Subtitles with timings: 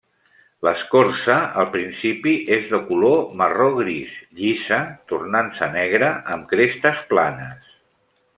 [0.67, 4.81] L'escorça, al principi és de color marró gris, llisa,
[5.13, 7.71] tornant-se negra amb crestes planes.